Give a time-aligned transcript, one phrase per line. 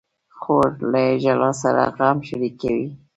[0.39, 2.87] خور له ژړا سره غم شریکوي.